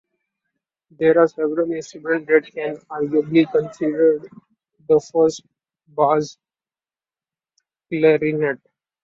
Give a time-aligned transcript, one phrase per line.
[0.89, 4.27] There are several instruments that can arguably be considered
[4.89, 5.43] the first
[5.95, 6.39] bass
[7.87, 8.57] clarinet.